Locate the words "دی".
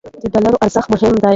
1.21-1.27